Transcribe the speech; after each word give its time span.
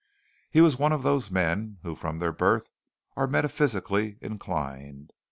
He 0.49 0.61
was 0.61 0.79
one 0.79 0.93
of 0.93 1.03
those 1.03 1.29
men 1.29 1.77
who 1.83 1.93
from 1.93 2.17
their 2.17 2.31
birth 2.31 2.71
are 3.15 3.27
metaphysically 3.27 4.17
inclined. 4.19 5.13